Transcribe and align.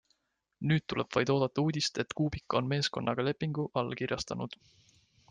Nüüd 0.69 0.85
tuleb 0.93 1.17
vaid 1.17 1.31
oodata 1.33 1.65
uudist, 1.67 2.01
et 2.05 2.15
Kubica 2.21 2.59
on 2.63 2.71
meeskonnaga 2.71 3.27
lepingu 3.29 3.67
allkirjastanud. 3.83 4.57